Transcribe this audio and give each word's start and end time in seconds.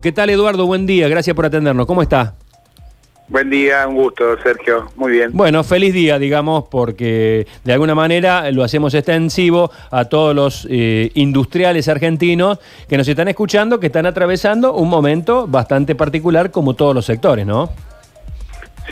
¿Qué 0.00 0.12
tal 0.12 0.30
Eduardo? 0.30 0.64
Buen 0.64 0.86
día, 0.86 1.08
gracias 1.08 1.34
por 1.34 1.44
atendernos. 1.44 1.84
¿Cómo 1.84 2.02
está? 2.02 2.34
Buen 3.26 3.50
día, 3.50 3.84
un 3.88 3.96
gusto, 3.96 4.40
Sergio. 4.44 4.88
Muy 4.94 5.10
bien. 5.10 5.30
Bueno, 5.32 5.64
feliz 5.64 5.92
día, 5.92 6.20
digamos, 6.20 6.66
porque 6.70 7.48
de 7.64 7.72
alguna 7.72 7.96
manera 7.96 8.48
lo 8.52 8.62
hacemos 8.62 8.94
extensivo 8.94 9.72
a 9.90 10.04
todos 10.04 10.36
los 10.36 10.68
eh, 10.70 11.10
industriales 11.14 11.88
argentinos 11.88 12.60
que 12.88 12.96
nos 12.96 13.08
están 13.08 13.26
escuchando, 13.26 13.80
que 13.80 13.88
están 13.88 14.06
atravesando 14.06 14.72
un 14.74 14.88
momento 14.88 15.48
bastante 15.48 15.96
particular 15.96 16.52
como 16.52 16.74
todos 16.74 16.94
los 16.94 17.04
sectores, 17.04 17.44
¿no? 17.44 17.72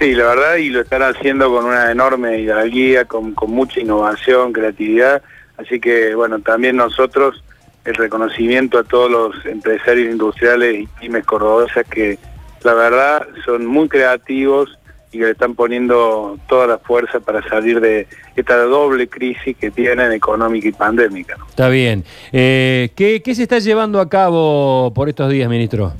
Sí, 0.00 0.12
la 0.12 0.24
verdad, 0.24 0.56
y 0.56 0.70
lo 0.70 0.80
están 0.80 1.02
haciendo 1.02 1.52
con 1.52 1.66
una 1.66 1.92
enorme 1.92 2.40
hidalguía, 2.40 3.04
con, 3.04 3.32
con 3.32 3.52
mucha 3.52 3.78
innovación, 3.78 4.52
creatividad. 4.52 5.22
Así 5.56 5.78
que, 5.78 6.16
bueno, 6.16 6.40
también 6.40 6.74
nosotros 6.74 7.44
el 7.86 7.94
reconocimiento 7.94 8.78
a 8.78 8.84
todos 8.84 9.10
los 9.10 9.46
empresarios 9.46 10.10
industriales 10.10 10.80
y 10.80 10.86
pymes 11.00 11.24
cordobesas 11.24 11.86
que 11.86 12.18
la 12.64 12.74
verdad 12.74 13.26
son 13.44 13.64
muy 13.64 13.88
creativos 13.88 14.76
y 15.12 15.18
que 15.18 15.24
le 15.24 15.30
están 15.30 15.54
poniendo 15.54 16.36
toda 16.48 16.66
la 16.66 16.78
fuerza 16.78 17.20
para 17.20 17.48
salir 17.48 17.80
de 17.80 18.08
esta 18.34 18.56
doble 18.64 19.08
crisis 19.08 19.56
que 19.56 19.70
tienen 19.70 20.10
económica 20.10 20.66
y 20.68 20.72
pandémica. 20.72 21.36
Está 21.48 21.68
bien. 21.68 22.04
Eh, 22.32 22.90
¿qué, 22.96 23.22
se 23.34 23.44
está 23.44 23.60
llevando 23.60 24.00
a 24.00 24.08
cabo 24.08 24.92
por 24.92 25.08
estos 25.08 25.30
días, 25.30 25.48
ministro? 25.48 25.92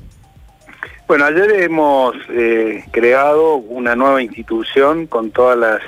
Bueno, 1.07 1.24
ayer 1.24 1.62
hemos 1.62 2.16
eh, 2.30 2.84
creado 2.91 3.57
una 3.57 3.95
nueva 3.95 4.21
institución 4.21 5.07
con 5.07 5.30
todas 5.30 5.57
las 5.57 5.80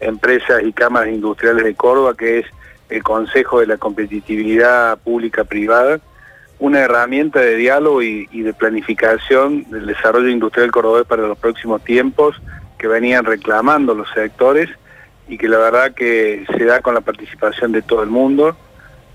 empresas 0.00 0.62
y 0.64 0.72
cámaras 0.72 1.10
industriales 1.10 1.62
de 1.62 1.74
Córdoba, 1.74 2.14
que 2.16 2.38
es 2.38 2.46
el 2.92 3.02
Consejo 3.02 3.60
de 3.60 3.66
la 3.66 3.78
Competitividad 3.78 4.98
Pública 4.98 5.44
Privada, 5.44 6.00
una 6.58 6.80
herramienta 6.80 7.40
de 7.40 7.56
diálogo 7.56 8.02
y, 8.02 8.26
de 8.26 8.52
planificación 8.54 9.68
del 9.70 9.86
desarrollo 9.86 10.28
industrial 10.28 10.70
cordobés 10.70 11.06
para 11.06 11.26
los 11.26 11.38
próximos 11.38 11.82
tiempos 11.82 12.40
que 12.78 12.86
venían 12.86 13.24
reclamando 13.24 13.94
los 13.94 14.08
sectores 14.10 14.68
y 15.28 15.38
que 15.38 15.48
la 15.48 15.58
verdad 15.58 15.94
que 15.94 16.44
se 16.56 16.64
da 16.64 16.80
con 16.80 16.94
la 16.94 17.00
participación 17.00 17.72
de 17.72 17.82
todo 17.82 18.02
el 18.02 18.10
mundo. 18.10 18.56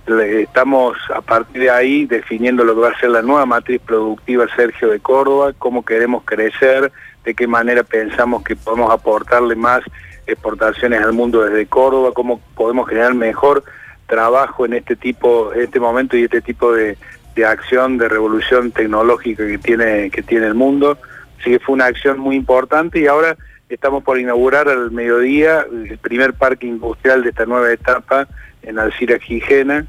Estamos 0.07 0.97
a 1.13 1.21
partir 1.21 1.61
de 1.63 1.69
ahí 1.69 2.05
definiendo 2.05 2.63
lo 2.63 2.73
que 2.73 2.81
va 2.81 2.89
a 2.89 2.99
ser 2.99 3.11
la 3.11 3.21
nueva 3.21 3.45
matriz 3.45 3.81
productiva 3.85 4.45
Sergio 4.55 4.89
de 4.89 4.99
Córdoba, 4.99 5.53
cómo 5.57 5.85
queremos 5.85 6.23
crecer, 6.23 6.91
de 7.23 7.33
qué 7.33 7.45
manera 7.45 7.83
pensamos 7.83 8.43
que 8.43 8.55
podemos 8.55 8.91
aportarle 8.91 9.55
más 9.55 9.83
exportaciones 10.27 11.01
al 11.01 11.13
mundo 11.13 11.43
desde 11.43 11.65
Córdoba, 11.65 12.11
cómo 12.13 12.39
podemos 12.55 12.87
generar 12.87 13.13
mejor 13.15 13.63
trabajo 14.07 14.65
en 14.65 14.73
este 14.73 14.95
tipo, 14.95 15.53
en 15.53 15.61
este 15.61 15.79
momento 15.79 16.17
y 16.17 16.23
este 16.23 16.41
tipo 16.41 16.73
de, 16.73 16.97
acción 17.45 17.99
de 17.99 18.09
revolución 18.09 18.71
tecnológica 18.71 19.45
que 19.45 19.59
tiene, 19.59 20.09
que 20.09 20.23
tiene 20.23 20.47
el 20.47 20.55
mundo. 20.55 20.97
Así 21.39 21.51
que 21.51 21.59
fue 21.59 21.75
una 21.75 21.85
acción 21.85 22.17
muy 22.17 22.35
importante 22.35 22.99
y 22.99 23.05
ahora 23.05 23.37
estamos 23.69 24.03
por 24.03 24.19
inaugurar 24.19 24.67
al 24.69 24.89
mediodía 24.89 25.67
el 25.71 25.99
primer 25.99 26.33
parque 26.33 26.65
industrial 26.65 27.21
de 27.21 27.29
esta 27.29 27.45
nueva 27.45 27.71
etapa 27.71 28.27
en 28.63 28.79
Alcira 28.79 29.19
Gijena. 29.19 29.85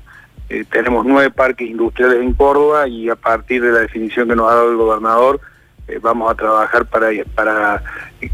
Eh, 0.50 0.64
tenemos 0.70 1.06
nueve 1.06 1.30
parques 1.30 1.68
industriales 1.68 2.20
en 2.20 2.34
Córdoba 2.34 2.86
y 2.86 3.08
a 3.08 3.16
partir 3.16 3.62
de 3.62 3.72
la 3.72 3.80
definición 3.80 4.28
que 4.28 4.36
nos 4.36 4.50
ha 4.50 4.54
dado 4.54 4.70
el 4.70 4.76
gobernador, 4.76 5.40
eh, 5.88 5.98
vamos 6.02 6.30
a 6.30 6.34
trabajar 6.34 6.84
para, 6.84 7.08
para 7.34 7.82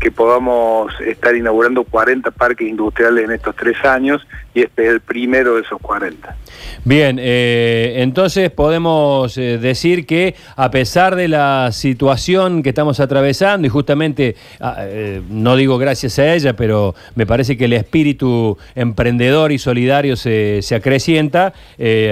que 0.00 0.10
podamos 0.10 0.92
estar 1.00 1.36
inaugurando 1.36 1.84
40 1.84 2.32
parques 2.32 2.68
industriales 2.68 3.24
en 3.24 3.30
estos 3.30 3.54
tres 3.54 3.76
años 3.84 4.26
y 4.54 4.62
este 4.62 4.86
es 4.86 4.90
el 4.90 5.00
primero 5.00 5.54
de 5.54 5.60
esos 5.62 5.80
40. 5.80 6.36
Bien, 6.84 7.18
eh, 7.20 7.94
entonces 7.98 8.50
podemos 8.50 9.38
eh, 9.38 9.58
decir 9.58 10.04
que 10.04 10.34
a 10.56 10.72
pesar 10.72 11.14
de 11.14 11.28
la 11.28 11.70
situación 11.70 12.64
que 12.64 12.70
estamos 12.70 12.98
atravesando 12.98 13.68
y 13.68 13.70
justamente, 13.70 14.34
ah, 14.58 14.84
no 15.28 15.54
digo 15.54 15.78
gracias 15.78 16.18
a 16.18 16.34
ella, 16.34 16.56
pero 16.56 16.96
me 17.14 17.24
parece 17.24 17.56
que 17.56 17.66
el 17.66 17.74
espíritu 17.74 18.58
emprendedor 18.74 19.52
y 19.52 19.58
solidario 19.58 20.16
se, 20.16 20.60
se 20.62 20.74
acrecienta, 20.74 21.52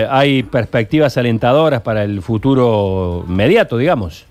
hay 0.09 0.45
perspectivas 0.45 1.17
alentadoras 1.17 1.81
para 1.81 2.05
el 2.05 2.23
futuro 2.23 3.25
inmediato, 3.29 3.77
digamos. 3.77 4.27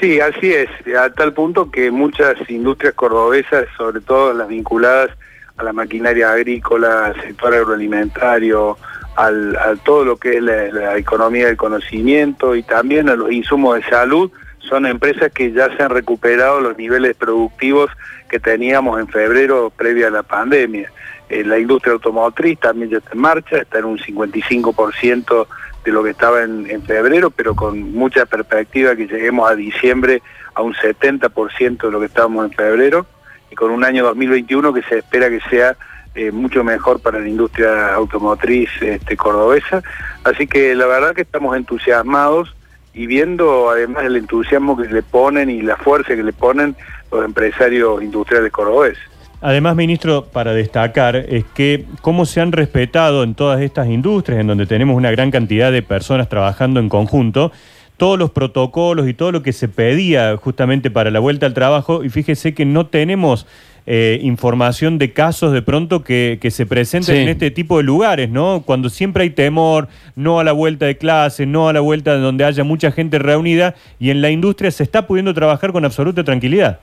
Sí, 0.00 0.20
así 0.20 0.52
es, 0.52 0.68
a 0.96 1.10
tal 1.10 1.32
punto 1.32 1.70
que 1.70 1.90
muchas 1.90 2.36
industrias 2.50 2.94
cordobesas, 2.94 3.66
sobre 3.76 4.00
todo 4.00 4.34
las 4.34 4.48
vinculadas 4.48 5.10
a 5.56 5.62
la 5.62 5.72
maquinaria 5.72 6.32
agrícola, 6.32 7.06
al 7.06 7.22
sector 7.22 7.54
agroalimentario, 7.54 8.76
al, 9.16 9.56
a 9.56 9.74
todo 9.76 10.04
lo 10.04 10.16
que 10.16 10.36
es 10.36 10.42
la, 10.42 10.98
economía 10.98 11.46
del 11.46 11.56
conocimiento 11.56 12.54
y 12.54 12.62
también 12.62 13.08
a 13.08 13.16
los 13.16 13.32
insumos 13.32 13.76
de 13.76 13.84
salud, 13.84 14.30
son 14.58 14.84
empresas 14.84 15.32
que 15.32 15.52
ya 15.52 15.74
se 15.76 15.82
han 15.82 15.90
recuperado 15.90 16.60
los 16.60 16.76
niveles 16.76 17.16
productivos 17.16 17.90
que 18.28 18.38
teníamos 18.38 19.00
en 19.00 19.08
febrero 19.08 19.72
previa 19.74 20.08
a 20.08 20.10
la 20.10 20.22
pandemia. 20.22 20.90
Eh, 21.28 21.44
la 21.44 21.58
industria 21.58 21.94
automotriz 21.94 22.58
también 22.60 22.90
ya 22.90 22.98
está 22.98 23.12
en 23.12 23.20
marcha, 23.20 23.58
está 23.58 23.78
en 23.78 23.86
un 23.86 23.98
55% 23.98 25.46
de 25.84 25.92
lo 25.92 26.02
que 26.02 26.10
estaba 26.10 26.42
en, 26.42 26.82
febrero, 26.82 27.30
pero 27.30 27.54
con 27.54 27.92
mucha 27.92 28.26
perspectiva 28.26 28.96
que 28.96 29.06
lleguemos 29.06 29.50
a 29.50 29.54
diciembre 29.54 30.22
a 30.54 30.62
un 30.62 30.74
70% 30.74 31.82
de 31.82 31.90
lo 31.90 32.00
que 32.00 32.06
estábamos 32.06 32.44
en 32.44 32.52
febrero 32.52 33.06
y 33.50 33.54
con 33.54 33.70
un 33.70 33.84
año 33.84 34.04
2021 34.04 34.72
que 34.72 34.82
se 34.82 34.98
espera 34.98 35.28
que 35.28 35.40
sea 35.48 35.76
eh, 36.14 36.32
mucho 36.32 36.64
mejor 36.64 37.00
para 37.00 37.20
la 37.20 37.28
industria 37.28 37.94
automotriz 37.94 38.70
este, 38.80 39.16
cordobesa. 39.16 39.82
Así 40.24 40.46
que 40.46 40.74
la 40.74 40.86
verdad 40.86 41.14
que 41.14 41.22
estamos 41.22 41.56
entusiasmados 41.56 42.54
y 42.94 43.06
viendo 43.06 43.70
además 43.70 44.04
el 44.04 44.16
entusiasmo 44.16 44.76
que 44.76 44.88
le 44.88 45.02
ponen 45.02 45.50
y 45.50 45.60
la 45.60 45.76
fuerza 45.76 46.16
que 46.16 46.22
le 46.22 46.32
ponen 46.32 46.74
los 47.12 47.24
empresarios 47.24 48.02
industriales 48.02 48.50
cordobeses. 48.50 49.15
Además, 49.40 49.76
ministro, 49.76 50.24
para 50.24 50.54
destacar 50.54 51.16
es 51.16 51.44
que 51.54 51.84
cómo 52.00 52.24
se 52.24 52.40
han 52.40 52.52
respetado 52.52 53.22
en 53.22 53.34
todas 53.34 53.60
estas 53.60 53.88
industrias, 53.88 54.40
en 54.40 54.46
donde 54.46 54.66
tenemos 54.66 54.96
una 54.96 55.10
gran 55.10 55.30
cantidad 55.30 55.70
de 55.70 55.82
personas 55.82 56.28
trabajando 56.28 56.80
en 56.80 56.88
conjunto, 56.88 57.52
todos 57.96 58.18
los 58.18 58.30
protocolos 58.30 59.08
y 59.08 59.14
todo 59.14 59.32
lo 59.32 59.42
que 59.42 59.52
se 59.52 59.68
pedía 59.68 60.36
justamente 60.36 60.90
para 60.90 61.10
la 61.10 61.20
vuelta 61.20 61.46
al 61.46 61.54
trabajo, 61.54 62.02
y 62.04 62.08
fíjese 62.08 62.54
que 62.54 62.64
no 62.64 62.86
tenemos 62.86 63.46
eh, 63.88 64.18
información 64.22 64.98
de 64.98 65.12
casos 65.12 65.52
de 65.52 65.62
pronto 65.62 66.02
que, 66.02 66.38
se 66.50 66.66
presenten 66.66 67.16
en 67.16 67.28
este 67.28 67.50
tipo 67.50 67.76
de 67.76 67.84
lugares, 67.84 68.28
¿no? 68.28 68.62
Cuando 68.66 68.90
siempre 68.90 69.22
hay 69.22 69.30
temor, 69.30 69.88
no 70.16 70.40
a 70.40 70.44
la 70.44 70.52
vuelta 70.52 70.86
de 70.86 70.96
clase, 70.96 71.46
no 71.46 71.68
a 71.68 71.72
la 71.72 71.80
vuelta 71.80 72.14
de 72.14 72.20
donde 72.20 72.44
haya 72.44 72.64
mucha 72.64 72.90
gente 72.90 73.18
reunida, 73.18 73.74
y 74.00 74.10
en 74.10 74.22
la 74.22 74.30
industria 74.30 74.70
se 74.70 74.82
está 74.82 75.06
pudiendo 75.06 75.34
trabajar 75.34 75.72
con 75.72 75.84
absoluta 75.84 76.24
tranquilidad. 76.24 76.80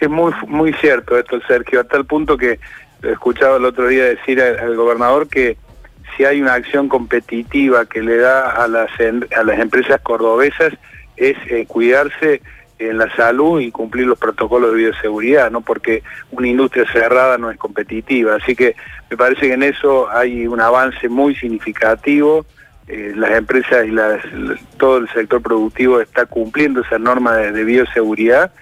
Es 0.00 0.10
muy, 0.10 0.32
muy 0.46 0.72
cierto 0.74 1.18
esto, 1.18 1.40
Sergio, 1.46 1.80
a 1.80 1.84
tal 1.84 2.04
punto 2.04 2.36
que 2.36 2.58
he 3.02 3.12
escuchado 3.12 3.56
el 3.56 3.64
otro 3.64 3.88
día 3.88 4.04
decir 4.04 4.40
al, 4.40 4.76
gobernador 4.76 5.28
que 5.28 5.56
si 6.16 6.24
hay 6.24 6.40
una 6.40 6.54
acción 6.54 6.88
competitiva 6.88 7.86
que 7.86 8.02
le 8.02 8.18
da 8.18 8.50
a 8.50 8.68
las, 8.68 8.90
a 9.00 9.42
las 9.42 9.58
empresas 9.58 10.00
cordobesas 10.02 10.72
es 11.16 11.36
eh, 11.48 11.64
cuidarse 11.66 12.42
en 12.78 12.98
la 12.98 13.14
salud 13.16 13.60
y 13.60 13.70
cumplir 13.70 14.06
los 14.06 14.18
protocolos 14.18 14.72
de 14.72 14.76
bioseguridad, 14.76 15.50
¿no? 15.50 15.62
Porque 15.62 16.02
una 16.30 16.46
industria 16.46 16.84
cerrada 16.92 17.38
no 17.38 17.50
es 17.50 17.56
competitiva. 17.56 18.36
Así 18.36 18.54
que 18.54 18.76
me 19.10 19.16
parece 19.16 19.48
que 19.48 19.54
en 19.54 19.62
eso 19.62 20.10
hay 20.10 20.46
un 20.46 20.60
avance 20.60 21.08
muy 21.08 21.34
significativo. 21.36 22.44
Eh, 22.86 23.14
las 23.16 23.30
empresas 23.32 23.86
y 23.86 23.94
todo 24.76 24.98
el 24.98 25.08
sector 25.08 25.40
productivo 25.40 26.00
está 26.00 26.26
cumpliendo 26.26 26.82
esa 26.82 26.98
norma 26.98 27.34
de 27.36 27.64
bioseguridad 27.64 28.52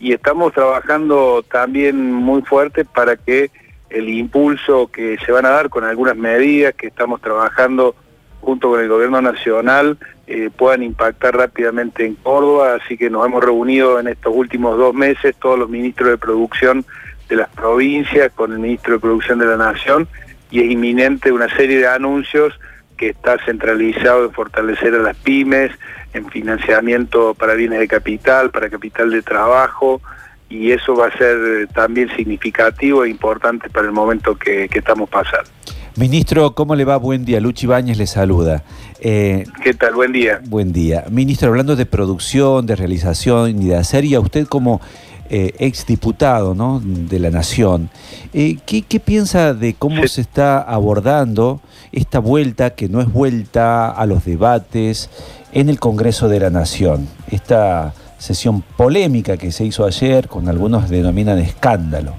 y 0.00 0.14
estamos 0.14 0.52
trabajando 0.54 1.44
también 1.52 2.12
muy 2.12 2.40
fuerte 2.42 2.84
para 2.86 3.16
que 3.16 3.50
el 3.90 4.08
impulso 4.08 4.88
que 4.90 5.18
se 5.24 5.30
van 5.30 5.44
a 5.44 5.50
dar 5.50 5.68
con 5.68 5.84
algunas 5.84 6.16
medidas 6.16 6.74
que 6.74 6.86
estamos 6.86 7.20
trabajando 7.20 7.94
junto 8.40 8.70
con 8.70 8.80
el 8.80 8.88
gobierno 8.88 9.20
nacional 9.20 9.98
eh, 10.26 10.48
puedan 10.56 10.82
impactar 10.82 11.36
rápidamente 11.36 12.06
en 12.06 12.14
Córdoba, 12.14 12.78
así 12.82 12.96
que 12.96 13.10
nos 13.10 13.26
hemos 13.26 13.44
reunido 13.44 14.00
en 14.00 14.08
estos 14.08 14.32
últimos 14.34 14.78
dos 14.78 14.94
meses 14.94 15.36
todos 15.36 15.58
los 15.58 15.68
ministros 15.68 16.10
de 16.10 16.18
producción 16.18 16.86
de 17.28 17.36
las 17.36 17.48
provincias 17.50 18.32
con 18.32 18.52
el 18.52 18.58
ministro 18.58 18.94
de 18.94 19.00
producción 19.00 19.38
de 19.38 19.46
la 19.46 19.56
nación 19.56 20.08
y 20.50 20.60
es 20.60 20.70
inminente 20.70 21.30
una 21.30 21.54
serie 21.54 21.78
de 21.78 21.88
anuncios 21.88 22.58
que 23.00 23.08
está 23.08 23.38
centralizado 23.46 24.26
en 24.26 24.32
fortalecer 24.32 24.94
a 24.94 24.98
las 24.98 25.16
pymes, 25.16 25.72
en 26.12 26.28
financiamiento 26.28 27.32
para 27.32 27.54
bienes 27.54 27.78
de 27.78 27.88
capital, 27.88 28.50
para 28.50 28.68
capital 28.68 29.10
de 29.10 29.22
trabajo, 29.22 30.02
y 30.50 30.72
eso 30.72 30.94
va 30.94 31.06
a 31.06 31.16
ser 31.16 31.38
eh, 31.38 31.66
también 31.72 32.14
significativo 32.14 33.02
e 33.06 33.08
importante 33.08 33.70
para 33.70 33.86
el 33.86 33.92
momento 33.92 34.36
que, 34.36 34.68
estamos 34.70 35.08
pasando. 35.08 35.48
Ministro, 35.96 36.54
¿cómo 36.54 36.74
le 36.74 36.84
va? 36.84 36.98
Buen 36.98 37.24
día. 37.24 37.40
Luchi 37.40 37.66
Báñez 37.66 37.96
le 37.96 38.06
saluda. 38.06 38.64
Eh, 39.00 39.44
¿Qué 39.62 39.72
tal? 39.72 39.94
Buen 39.94 40.12
día. 40.12 40.42
Buen 40.44 40.70
día. 40.70 41.04
Ministro, 41.10 41.48
hablando 41.48 41.76
de 41.76 41.86
producción, 41.86 42.66
de 42.66 42.76
realización 42.76 43.62
y 43.62 43.68
de 43.68 43.76
hacer, 43.76 44.04
y 44.04 44.14
a 44.14 44.20
usted 44.20 44.46
como 44.46 44.82
eh, 45.30 45.54
exdiputado 45.60 46.56
¿no? 46.56 46.80
de 46.84 47.20
la 47.20 47.30
Nación. 47.30 47.88
Eh, 48.32 48.58
¿qué, 48.66 48.82
¿qué, 48.82 48.98
piensa 48.98 49.54
de 49.54 49.74
cómo 49.74 50.04
se 50.08 50.20
está 50.20 50.60
abordando 50.60 51.60
esta 51.92 52.18
vuelta, 52.18 52.70
que 52.70 52.88
no 52.88 53.00
es 53.00 53.12
vuelta 53.12 53.90
a 53.90 54.06
los 54.06 54.24
debates 54.24 55.08
en 55.52 55.68
el 55.68 55.78
Congreso 55.78 56.28
de 56.28 56.40
la 56.40 56.50
Nación? 56.50 57.08
Esta 57.30 57.94
sesión 58.18 58.62
polémica 58.76 59.36
que 59.36 59.52
se 59.52 59.64
hizo 59.64 59.86
ayer, 59.86 60.26
con 60.26 60.48
algunos 60.48 60.90
denominan 60.90 61.38
escándalo. 61.38 62.14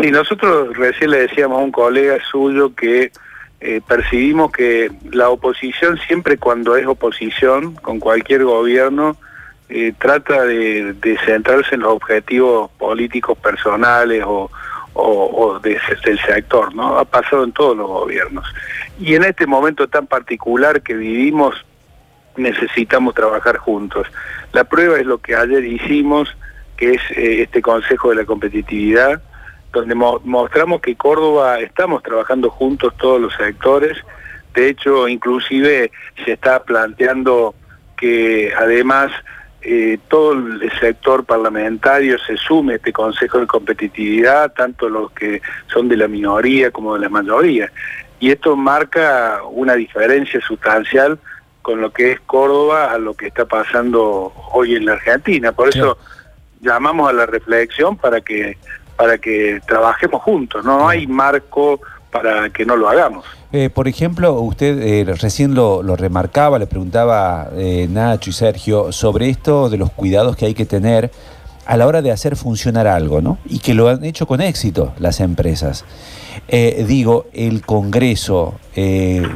Sí, 0.00 0.10
nosotros 0.10 0.76
recién 0.76 1.12
le 1.12 1.20
decíamos 1.20 1.60
a 1.60 1.64
un 1.64 1.70
colega 1.72 2.18
suyo 2.30 2.74
que 2.74 3.12
eh, 3.60 3.80
percibimos 3.86 4.52
que 4.52 4.90
la 5.12 5.30
oposición 5.30 5.96
siempre 6.06 6.38
cuando 6.38 6.76
es 6.76 6.86
oposición 6.86 7.74
con 7.74 7.98
cualquier 7.98 8.44
gobierno 8.44 9.16
eh, 9.70 9.92
trata 9.98 10.44
de, 10.44 11.18
centrarse 11.26 11.74
en 11.74 11.82
los 11.82 11.92
objetivos 11.92 12.70
políticos 12.78 13.36
personales 13.38 14.24
o, 14.26 14.50
del 15.62 16.18
sector, 16.26 16.74
¿no? 16.74 16.98
Ha 16.98 17.04
pasado 17.04 17.44
en 17.44 17.52
todos 17.52 17.76
los 17.76 17.86
gobiernos. 17.86 18.44
Y 18.98 19.14
en 19.14 19.24
este 19.24 19.46
momento 19.46 19.86
tan 19.88 20.06
particular 20.06 20.82
que 20.82 20.94
vivimos, 20.94 21.54
necesitamos 22.36 23.14
trabajar 23.14 23.58
juntos. 23.58 24.06
La 24.52 24.64
prueba 24.64 24.98
es 24.98 25.06
lo 25.06 25.18
que 25.18 25.36
ayer 25.36 25.64
hicimos, 25.64 26.34
que 26.76 26.94
es 26.94 27.02
eh, 27.10 27.42
este 27.42 27.60
Consejo 27.60 28.10
de 28.10 28.16
la 28.16 28.24
Competitividad, 28.24 29.22
donde 29.72 29.94
mostramos 29.94 30.80
que 30.80 30.96
Córdoba 30.96 31.60
estamos 31.60 32.02
trabajando 32.02 32.50
juntos 32.50 32.94
todos 32.96 33.20
los 33.20 33.34
sectores. 33.34 33.98
De 34.54 34.70
hecho, 34.70 35.06
inclusive 35.06 35.92
se 36.24 36.32
está 36.32 36.62
planteando 36.62 37.54
que 37.96 38.52
además 38.56 39.12
eh, 39.70 39.98
todo 40.08 40.32
el 40.32 40.72
sector 40.80 41.26
parlamentario 41.26 42.18
se 42.18 42.38
sume 42.38 42.72
a 42.72 42.76
este 42.76 42.90
Consejo 42.90 43.38
de 43.38 43.46
Competitividad, 43.46 44.54
tanto 44.54 44.88
los 44.88 45.12
que 45.12 45.42
son 45.66 45.90
de 45.90 45.98
la 45.98 46.08
minoría 46.08 46.70
como 46.70 46.94
de 46.94 47.00
la 47.00 47.10
mayoría. 47.10 47.70
Y 48.18 48.30
esto 48.30 48.56
marca 48.56 49.42
una 49.44 49.74
diferencia 49.74 50.40
sustancial 50.40 51.18
con 51.60 51.82
lo 51.82 51.92
que 51.92 52.12
es 52.12 52.20
Córdoba 52.20 52.92
a 52.92 52.96
lo 52.96 53.12
que 53.12 53.26
está 53.26 53.44
pasando 53.44 54.32
hoy 54.52 54.74
en 54.74 54.86
la 54.86 54.94
Argentina. 54.94 55.52
Por 55.52 55.68
eso 55.68 55.98
llamamos 56.62 57.10
a 57.10 57.12
la 57.12 57.26
reflexión 57.26 57.98
para 57.98 58.22
que 58.22 58.56
para 58.96 59.18
que 59.18 59.60
trabajemos 59.66 60.22
juntos. 60.22 60.64
No 60.64 60.88
hay 60.88 61.06
marco 61.06 61.82
para 62.10 62.50
que 62.50 62.64
no 62.64 62.76
lo 62.76 62.88
hagamos. 62.88 63.24
Eh, 63.52 63.70
por 63.70 63.88
ejemplo, 63.88 64.34
usted 64.40 64.78
eh, 64.80 65.14
recién 65.14 65.54
lo, 65.54 65.82
remarcaba, 65.96 66.58
le 66.58 66.66
preguntaba 66.66 67.48
eh, 67.56 67.88
Nacho 67.90 68.30
y 68.30 68.32
Sergio 68.32 68.92
sobre 68.92 69.30
esto 69.30 69.70
de 69.70 69.78
los 69.78 69.90
cuidados 69.90 70.36
que 70.36 70.46
hay 70.46 70.54
que 70.54 70.66
tener 70.66 71.10
a 71.64 71.76
la 71.76 71.86
hora 71.86 72.02
de 72.02 72.10
hacer 72.10 72.36
funcionar 72.36 72.86
algo, 72.86 73.20
¿no? 73.20 73.38
Y 73.46 73.58
que 73.58 73.74
lo 73.74 73.88
han 73.88 74.04
hecho 74.04 74.26
con 74.26 74.40
éxito 74.40 74.94
las 74.98 75.20
empresas. 75.20 75.84
digo, 76.48 77.26
el 77.34 77.60
Congreso, 77.60 78.54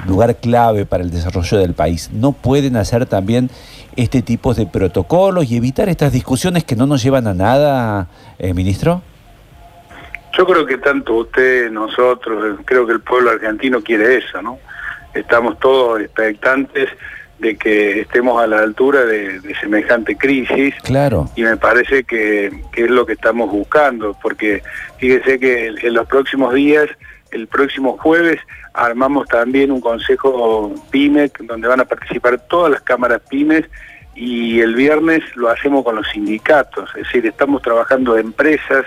lugar 0.06 0.36
clave 0.36 0.86
para 0.86 1.02
el 1.02 1.10
desarrollo 1.10 1.58
del 1.58 1.74
país, 1.74 2.08
¿no 2.10 2.32
pueden 2.32 2.76
hacer 2.76 3.04
también 3.04 3.50
este 3.96 4.22
tipo 4.22 4.54
de 4.54 4.64
protocolos 4.64 5.50
y 5.50 5.56
evitar 5.56 5.90
estas 5.90 6.10
discusiones 6.10 6.64
que 6.64 6.74
no 6.74 6.86
nos 6.86 7.02
llevan 7.02 7.26
a 7.26 7.34
nada, 7.34 8.08
ministro? 8.54 9.02
Yo 10.36 10.46
creo 10.46 10.64
que 10.64 10.78
tanto 10.78 11.14
usted, 11.14 11.70
nosotros, 11.70 12.60
creo 12.64 12.86
que 12.86 12.92
el 12.92 13.00
pueblo 13.00 13.30
argentino 13.30 13.82
quiere 13.82 14.16
eso, 14.16 14.40
¿no? 14.40 14.58
Estamos 15.14 15.58
todos 15.58 16.00
expectantes 16.00 16.88
de 17.38 17.56
que 17.56 18.00
estemos 18.00 18.40
a 18.40 18.46
la 18.46 18.60
altura 18.60 19.04
de, 19.04 19.40
semejante 19.60 20.16
crisis. 20.16 20.74
Claro. 20.84 21.28
Y 21.36 21.42
me 21.42 21.56
parece 21.56 22.04
que, 22.04 22.46
es 22.46 22.90
lo 22.90 23.04
que 23.04 23.12
estamos 23.12 23.50
buscando, 23.50 24.16
porque 24.22 24.62
fíjese 24.98 25.38
que 25.38 25.66
en 25.66 25.94
los 25.94 26.06
próximos 26.06 26.54
días, 26.54 26.88
el 27.32 27.48
próximo 27.48 27.98
jueves, 27.98 28.38
armamos 28.72 29.26
también 29.28 29.70
un 29.70 29.80
consejo 29.80 30.72
PYME, 30.90 31.30
donde 31.40 31.68
van 31.68 31.80
a 31.80 31.84
participar 31.84 32.40
todas 32.48 32.70
las 32.70 32.80
cámaras 32.82 33.20
pymes 33.28 33.66
y 34.14 34.60
el 34.60 34.74
viernes 34.74 35.22
lo 35.36 35.48
hacemos 35.48 35.84
con 35.84 35.96
los 35.96 36.06
sindicatos, 36.08 36.90
es 36.90 37.04
decir, 37.04 37.26
estamos 37.26 37.62
trabajando 37.62 38.16
empresas, 38.16 38.84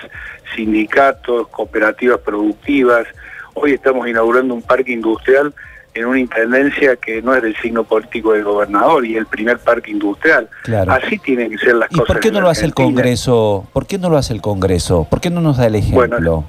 sindicatos, 0.56 1.48
cooperativas 1.48 2.20
productivas. 2.20 3.08
Hoy 3.56 3.74
estamos 3.74 4.08
inaugurando 4.08 4.54
un 4.54 4.62
parque 4.62 4.92
industrial 4.92 5.54
en 5.96 6.06
una 6.06 6.20
intendencia 6.20 6.98
que 6.98 7.22
no 7.22 7.34
es 7.34 7.42
del 7.42 7.56
signo 7.56 7.86
político 7.86 8.34
del 8.34 8.44
gobernador 8.44 9.06
y 9.06 9.16
el 9.16 9.26
primer 9.26 9.58
parque 9.60 9.92
industrial. 9.92 10.50
Así 10.88 11.18
tienen 11.20 11.50
que 11.50 11.58
ser 11.58 11.76
las 11.76 11.90
cosas. 11.90 12.04
¿Y 12.04 12.08
por 12.08 12.20
qué 12.20 12.32
no 12.32 12.42
lo 12.42 12.50
hace 12.50 12.66
el 12.66 12.74
Congreso? 12.74 13.66
¿Por 13.72 13.88
qué 13.88 13.98
no 13.98 14.10
lo 14.10 14.18
hace 14.18 14.34
el 14.34 14.42
Congreso? 14.42 15.08
¿Por 15.10 15.22
qué 15.22 15.30
no 15.30 15.40
nos 15.40 15.58
da 15.58 15.68
el 15.68 15.76
ejemplo? 15.76 16.44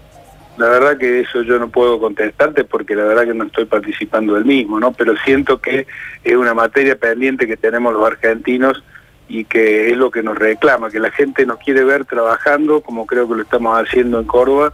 La 0.56 0.68
verdad 0.68 0.96
que 0.96 1.20
eso 1.20 1.42
yo 1.42 1.58
no 1.58 1.68
puedo 1.68 2.00
contestarte 2.00 2.64
porque 2.64 2.94
la 2.94 3.04
verdad 3.04 3.24
que 3.24 3.34
no 3.34 3.44
estoy 3.44 3.66
participando 3.66 4.34
del 4.34 4.46
mismo, 4.46 4.80
¿no? 4.80 4.92
Pero 4.92 5.14
siento 5.18 5.60
que 5.60 5.86
es 6.24 6.34
una 6.34 6.54
materia 6.54 6.96
pendiente 6.96 7.46
que 7.46 7.56
tenemos 7.58 7.92
los 7.92 8.06
argentinos 8.06 8.82
y 9.28 9.44
que 9.44 9.90
es 9.90 9.96
lo 9.96 10.10
que 10.10 10.22
nos 10.22 10.38
reclama, 10.38 10.90
que 10.90 11.00
la 11.00 11.10
gente 11.10 11.44
nos 11.44 11.58
quiere 11.58 11.84
ver 11.84 12.04
trabajando 12.04 12.80
como 12.80 13.06
creo 13.06 13.28
que 13.28 13.34
lo 13.34 13.42
estamos 13.42 13.78
haciendo 13.78 14.20
en 14.20 14.26
Córdoba 14.26 14.72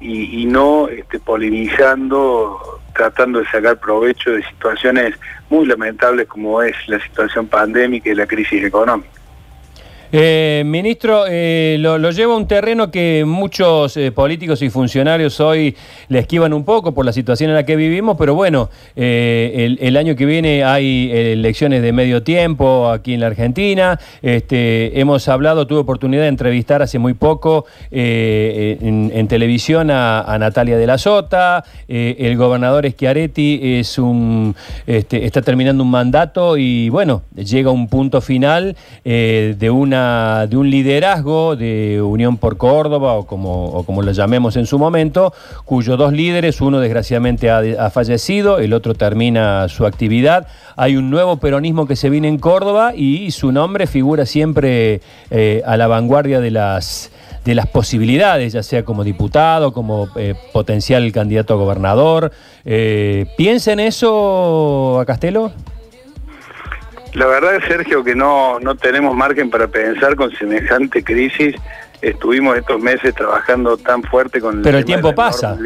y, 0.00 0.46
no 0.46 0.88
este, 0.88 1.20
polinizando, 1.20 2.80
tratando 2.94 3.40
de 3.40 3.46
sacar 3.46 3.78
provecho 3.78 4.30
de 4.30 4.42
situaciones 4.44 5.14
muy 5.50 5.66
lamentables 5.66 6.26
como 6.26 6.62
es 6.62 6.74
la 6.88 6.98
situación 7.00 7.46
pandémica 7.46 8.08
y 8.10 8.14
la 8.14 8.26
crisis 8.26 8.64
económica. 8.64 9.19
Eh, 10.12 10.64
ministro, 10.66 11.24
eh, 11.28 11.76
lo, 11.78 12.10
lleva 12.10 12.34
a 12.34 12.36
un 12.36 12.48
terreno 12.48 12.90
que 12.90 13.24
muchos 13.24 13.96
eh, 13.96 14.10
políticos 14.10 14.60
y 14.60 14.68
funcionarios 14.68 15.38
hoy 15.38 15.76
le 16.08 16.18
esquivan 16.18 16.52
un 16.52 16.64
poco 16.64 16.92
por 16.92 17.04
la 17.06 17.12
situación 17.12 17.50
en 17.50 17.54
la 17.54 17.64
que 17.64 17.76
vivimos, 17.76 18.16
pero 18.18 18.34
bueno, 18.34 18.70
el, 18.96 19.96
año 19.96 20.16
que 20.16 20.26
viene 20.26 20.64
hay 20.64 21.10
elecciones 21.12 21.82
de 21.82 21.92
medio 21.92 22.22
tiempo 22.22 22.90
aquí 22.90 23.14
en 23.14 23.20
la 23.20 23.28
Argentina. 23.28 24.00
Este, 24.22 24.98
hemos 24.98 25.28
hablado, 25.28 25.66
tuve 25.66 25.80
oportunidad 25.80 26.22
de 26.22 26.28
entrevistar 26.28 26.82
hace 26.82 26.98
muy 26.98 27.14
poco 27.14 27.66
en, 27.90 29.28
televisión 29.28 29.90
a, 29.90 30.36
Natalia 30.40 30.76
de 30.76 30.86
la 30.86 30.98
Sota. 30.98 31.64
el 31.86 32.36
gobernador 32.36 32.88
Schiaretti 32.88 33.60
es 33.78 33.98
un, 33.98 34.56
este, 34.86 35.24
está 35.24 35.42
terminando 35.42 35.84
un 35.84 35.90
mandato 35.90 36.56
y 36.56 36.88
bueno, 36.88 37.22
llega 37.36 37.70
un 37.70 37.88
punto 37.88 38.20
final 38.20 38.76
de 39.04 39.70
una 39.70 39.99
de 40.48 40.56
un 40.56 40.70
liderazgo 40.70 41.56
de 41.56 42.00
Unión 42.02 42.36
por 42.36 42.56
Córdoba, 42.56 43.14
o 43.14 43.26
como, 43.26 43.84
como 43.84 44.02
lo 44.02 44.12
llamemos 44.12 44.56
en 44.56 44.66
su 44.66 44.78
momento, 44.78 45.32
cuyos 45.64 45.98
dos 45.98 46.12
líderes, 46.12 46.60
uno 46.60 46.80
desgraciadamente 46.80 47.50
ha, 47.50 47.90
fallecido, 47.90 48.58
el 48.58 48.72
otro 48.72 48.94
termina 48.94 49.68
su 49.68 49.86
actividad. 49.86 50.46
Hay 50.76 50.96
un 50.96 51.10
nuevo 51.10 51.36
peronismo 51.36 51.86
que 51.86 51.96
se 51.96 52.10
viene 52.10 52.28
en 52.28 52.38
Córdoba 52.38 52.92
y 52.94 53.30
su 53.30 53.52
nombre 53.52 53.86
figura 53.86 54.26
siempre 54.26 55.00
eh, 55.30 55.62
a 55.66 55.76
la 55.76 55.86
vanguardia 55.86 56.40
de 56.40 56.50
las 56.50 57.10
de 57.44 57.54
las 57.54 57.66
posibilidades, 57.66 58.52
ya 58.52 58.62
sea 58.62 58.84
como 58.84 59.02
diputado, 59.02 59.72
como 59.72 60.08
eh, 60.16 60.34
potencial 60.52 61.10
candidato 61.12 61.54
a 61.54 61.56
gobernador. 61.56 62.32
Eh, 62.64 63.26
¿Piensa 63.36 63.72
en 63.72 63.80
eso 63.80 65.00
a 65.00 65.06
Castelo? 65.06 65.50
La 67.14 67.26
verdad, 67.26 67.56
es 67.56 67.64
Sergio, 67.64 68.04
que 68.04 68.14
no, 68.14 68.60
no 68.60 68.76
tenemos 68.76 69.16
margen 69.16 69.50
para 69.50 69.66
pensar 69.66 70.16
con 70.16 70.30
semejante 70.32 71.02
crisis. 71.02 71.56
Estuvimos 72.02 72.56
estos 72.56 72.80
meses 72.80 73.14
trabajando 73.14 73.76
tan 73.76 74.02
fuerte 74.02 74.40
con 74.40 74.58
el 74.58 74.62
Pero 74.62 74.78
el 74.78 74.84
tiempo 74.84 75.14
pasa. 75.14 75.56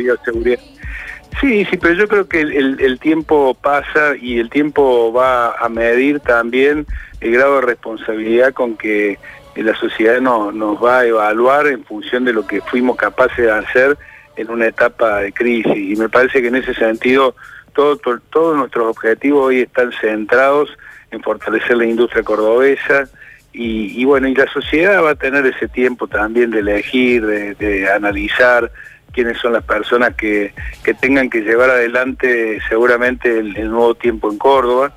Sí, 1.41 1.65
sí, 1.65 1.77
pero 1.77 1.95
yo 1.95 2.09
creo 2.09 2.29
que 2.29 2.41
el, 2.41 2.99
tiempo 3.01 3.55
pasa 3.61 4.15
y 4.21 4.39
el 4.39 4.51
tiempo 4.51 5.13
va 5.13 5.57
a 5.57 5.69
medir 5.69 6.21
también 6.21 6.87
el 7.21 7.33
grado 7.33 7.57
de 7.57 7.63
responsabilidad 7.63 8.53
con 8.53 8.77
que 8.77 9.19
la 9.57 9.75
sociedad 9.75 10.21
nos 10.21 10.83
va 10.83 11.01
a 11.01 11.07
evaluar 11.07 11.67
en 11.67 11.85
función 11.85 12.25
de 12.25 12.33
lo 12.33 12.47
que 12.47 12.61
fuimos 12.61 12.97
capaces 12.97 13.37
de 13.37 13.51
hacer 13.51 13.99
en 14.37 14.51
una 14.51 14.67
etapa 14.67 15.19
de 15.19 15.33
crisis. 15.33 15.77
Y 15.77 15.97
me 15.97 16.09
parece 16.09 16.41
que 16.41 16.49
en 16.49 16.57
ese 16.57 16.75
sentido 16.75 17.35
todo, 17.75 17.99
todos 18.31 18.57
nuestros 18.57 18.87
objetivos 18.87 19.47
hoy 19.47 19.61
están 19.61 19.93
centrados 20.01 20.71
en 21.11 21.23
fortalecer 21.23 21.77
la 21.77 21.87
industria 21.87 22.23
cordobesa 22.23 23.09
y, 23.57 24.05
bueno, 24.05 24.27
y 24.27 24.35
la 24.35 24.49
sociedad 24.53 25.03
va 25.05 25.11
a 25.11 25.15
tener 25.15 25.47
ese 25.47 25.69
tiempo 25.69 26.09
también 26.09 26.51
de 26.51 26.59
elegir, 26.59 27.25
de, 27.25 27.89
analizar 27.89 28.71
quiénes 29.13 29.39
son 29.39 29.53
las 29.53 29.63
personas 29.63 30.15
que, 30.17 30.53
tengan 31.01 31.31
que 31.31 31.43
llevar 31.43 31.71
adelante 31.71 32.59
seguramente 32.69 33.39
el, 33.39 33.71
nuevo 33.71 33.95
tiempo 33.95 34.29
en 34.29 34.39
Córdoba, 34.39 34.93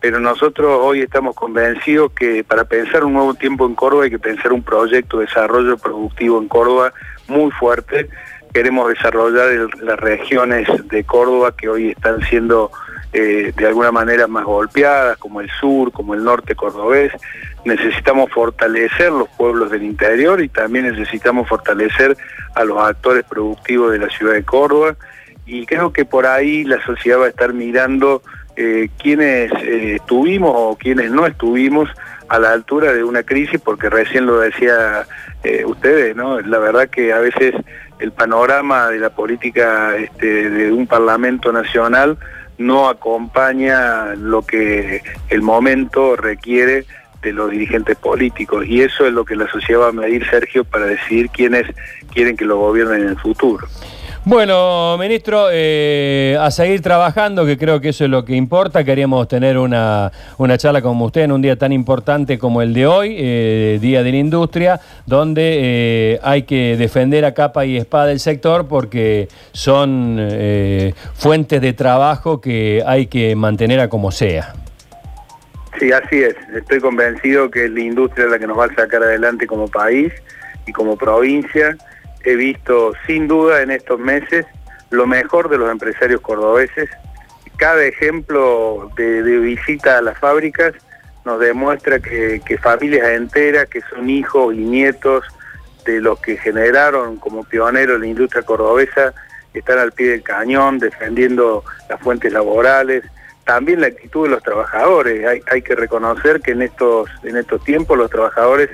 pero 0.00 0.20
nosotros 0.20 0.78
hoy 0.80 1.02
estamos 1.02 1.36
convencidos 1.36 2.12
que 2.12 2.42
para 2.44 2.64
pensar 2.64 3.04
un 3.04 3.12
nuevo 3.12 3.34
tiempo 3.34 3.66
en 3.66 3.74
Córdoba 3.74 4.04
hay 4.04 4.10
que 4.10 4.18
pensar 4.18 4.54
un 4.54 4.62
proyecto 4.62 5.18
de 5.18 5.26
desarrollo 5.26 5.76
productivo 5.76 6.40
en 6.40 6.48
Córdoba 6.48 6.94
muy 7.26 7.50
fuerte, 7.50 8.08
queremos 8.52 8.88
desarrollar 8.88 9.68
las 9.80 9.98
regiones 9.98 10.68
de 10.88 11.04
Córdoba 11.04 11.54
que 11.56 11.68
hoy 11.68 11.90
están 11.90 12.20
siendo 12.22 12.70
eh, 13.12 13.52
de 13.56 13.66
alguna 13.66 13.90
manera 13.90 14.26
más 14.26 14.44
golpeadas, 14.44 15.16
como 15.18 15.40
el 15.40 15.50
sur, 15.60 15.92
como 15.92 16.14
el 16.14 16.24
norte 16.24 16.54
cordobés. 16.54 17.12
Necesitamos 17.64 18.30
fortalecer 18.30 19.10
los 19.12 19.28
pueblos 19.30 19.70
del 19.70 19.82
interior 19.82 20.40
y 20.42 20.48
también 20.48 20.90
necesitamos 20.90 21.48
fortalecer 21.48 22.16
a 22.54 22.64
los 22.64 22.78
actores 22.78 23.24
productivos 23.24 23.92
de 23.92 23.98
la 23.98 24.08
ciudad 24.08 24.34
de 24.34 24.44
Córdoba. 24.44 24.96
Y 25.46 25.64
creo 25.64 25.92
que 25.92 26.04
por 26.04 26.26
ahí 26.26 26.64
la 26.64 26.84
sociedad 26.84 27.20
va 27.20 27.26
a 27.26 27.30
estar 27.30 27.54
mirando 27.54 28.22
eh, 28.56 28.90
quiénes 29.00 29.52
eh, 29.62 29.94
estuvimos 29.94 30.52
o 30.52 30.76
quiénes 30.76 31.10
no 31.10 31.26
estuvimos 31.26 31.88
a 32.28 32.38
la 32.38 32.52
altura 32.52 32.92
de 32.92 33.04
una 33.04 33.22
crisis, 33.22 33.60
porque 33.60 33.88
recién 33.88 34.26
lo 34.26 34.40
decía 34.40 35.06
eh, 35.44 35.64
ustedes, 35.64 36.14
¿no? 36.16 36.40
La 36.40 36.58
verdad 36.58 36.88
que 36.88 37.12
a 37.12 37.20
veces 37.20 37.54
el 37.98 38.12
panorama 38.12 38.88
de 38.88 38.98
la 38.98 39.10
política 39.10 39.96
este, 39.96 40.50
de 40.50 40.72
un 40.72 40.86
Parlamento 40.86 41.52
Nacional 41.52 42.18
no 42.58 42.88
acompaña 42.88 44.14
lo 44.14 44.42
que 44.42 45.02
el 45.28 45.42
momento 45.42 46.16
requiere 46.16 46.84
de 47.22 47.32
los 47.32 47.50
dirigentes 47.50 47.96
políticos 47.96 48.64
y 48.66 48.82
eso 48.82 49.06
es 49.06 49.12
lo 49.12 49.24
que 49.24 49.36
la 49.36 49.50
sociedad 49.50 49.82
va 49.82 49.88
a 49.88 49.92
medir, 49.92 50.28
Sergio, 50.28 50.64
para 50.64 50.86
decidir 50.86 51.30
quiénes 51.30 51.66
quieren 52.12 52.36
que 52.36 52.44
lo 52.44 52.58
gobiernen 52.58 53.02
en 53.02 53.08
el 53.08 53.18
futuro. 53.18 53.66
Bueno, 54.28 54.98
ministro, 54.98 55.46
eh, 55.50 56.36
a 56.38 56.50
seguir 56.50 56.82
trabajando, 56.82 57.46
que 57.46 57.56
creo 57.56 57.80
que 57.80 57.88
eso 57.88 58.04
es 58.04 58.10
lo 58.10 58.26
que 58.26 58.36
importa. 58.36 58.84
Queríamos 58.84 59.26
tener 59.26 59.56
una, 59.56 60.12
charla 60.58 60.82
como 60.82 61.06
usted 61.06 61.22
en 61.22 61.32
un 61.32 61.40
día 61.40 61.56
tan 61.56 61.72
importante 61.72 62.38
como 62.38 62.60
el 62.60 62.74
de 62.74 62.86
hoy, 62.86 63.16
eh, 63.18 63.78
Día 63.80 64.02
de 64.02 64.10
la 64.10 64.18
Industria, 64.18 64.80
donde 65.06 65.40
eh, 65.62 66.20
hay 66.22 66.42
que 66.42 66.76
defender 66.76 67.24
a 67.24 67.32
capa 67.32 67.64
y 67.64 67.78
espada 67.78 68.12
el 68.12 68.20
sector 68.20 68.68
porque 68.68 69.28
son 69.52 70.20
fuentes 71.14 71.62
de 71.62 71.72
trabajo 71.72 72.42
que 72.42 72.82
hay 72.84 73.06
que 73.06 73.34
mantener 73.34 73.80
a 73.80 73.88
como 73.88 74.10
sea. 74.10 74.52
Sí, 75.80 75.90
así 75.90 76.22
es. 76.22 76.36
Estoy 76.54 76.80
convencido 76.80 77.50
que 77.50 77.66
la 77.66 77.80
industria 77.80 78.26
es 78.26 78.30
la 78.32 78.38
que 78.38 78.46
nos 78.46 78.58
va 78.58 78.66
a 78.66 78.74
sacar 78.74 79.02
adelante 79.02 79.46
como 79.46 79.68
país 79.68 80.12
y 80.66 80.72
como 80.72 80.98
provincia 80.98 81.78
he 82.24 82.36
visto 82.36 82.92
sin 83.06 83.28
duda 83.28 83.62
en 83.62 83.70
estos 83.70 83.98
meses 83.98 84.46
lo 84.90 85.06
mejor 85.06 85.48
de 85.48 85.58
los 85.58 85.70
empresarios 85.70 86.20
cordobeses. 86.20 86.88
Cada 87.56 87.84
ejemplo 87.84 88.90
de, 88.96 89.22
visita 89.22 89.98
a 89.98 90.02
las 90.02 90.18
fábricas 90.18 90.74
nos 91.24 91.40
demuestra 91.40 91.98
que, 92.00 92.58
familias 92.62 93.08
enteras, 93.08 93.68
que 93.68 93.80
son 93.90 94.08
hijos 94.08 94.54
y 94.54 94.58
nietos 94.58 95.24
de 95.84 96.00
los 96.00 96.18
que 96.20 96.36
generaron 96.36 97.16
como 97.16 97.44
pioneros 97.44 98.00
la 98.00 98.06
industria 98.06 98.42
cordobesa, 98.42 99.12
están 99.52 99.78
al 99.78 99.92
pie 99.92 100.10
del 100.10 100.22
cañón 100.22 100.78
defendiendo 100.78 101.64
las 101.88 102.00
fuentes 102.00 102.32
laborales, 102.32 103.04
también 103.44 103.80
la 103.80 103.88
actitud 103.88 104.24
de 104.24 104.30
los 104.30 104.42
trabajadores. 104.42 105.26
Hay, 105.26 105.42
hay 105.50 105.62
que 105.62 105.74
reconocer 105.74 106.40
que 106.40 106.52
en 106.52 106.62
estos, 106.62 107.10
en 107.24 107.36
estos 107.36 107.64
tiempos 107.64 107.98
los 107.98 108.10
trabajadores 108.10 108.70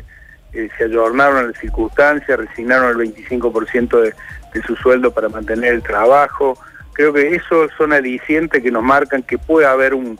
eh, 0.54 0.68
se 0.76 0.84
ayornaron 0.84 1.38
a 1.38 1.42
las 1.42 1.58
circunstancias, 1.58 2.38
resignaron 2.38 3.00
el 3.00 3.12
25% 3.12 4.00
de, 4.00 4.14
de 4.54 4.62
su 4.62 4.76
sueldo 4.76 5.12
para 5.12 5.28
mantener 5.28 5.74
el 5.74 5.82
trabajo. 5.82 6.58
Creo 6.92 7.12
que 7.12 7.34
esos 7.34 7.70
son 7.76 7.92
alicientes 7.92 8.62
que 8.62 8.70
nos 8.70 8.82
marcan 8.82 9.22
que 9.22 9.36
puede 9.36 9.66
haber 9.66 9.94
un, 9.94 10.18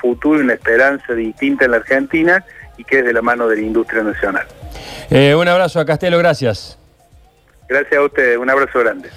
futuro 0.00 0.40
y 0.40 0.42
una 0.42 0.54
esperanza 0.54 1.14
distinta 1.14 1.64
en 1.64 1.70
la 1.70 1.76
Argentina 1.76 2.44
y 2.76 2.82
que 2.82 2.98
es 2.98 3.04
de 3.04 3.12
la 3.12 3.22
mano 3.22 3.46
de 3.46 3.54
la 3.54 3.62
industria 3.62 4.02
nacional. 4.02 4.44
Eh, 5.10 5.32
un 5.36 5.46
abrazo 5.46 5.78
a 5.78 5.86
Castelo, 5.86 6.18
gracias. 6.18 6.76
Gracias 7.68 7.96
a 7.96 8.02
ustedes, 8.02 8.36
un 8.36 8.50
abrazo 8.50 8.80
grande. 8.80 9.08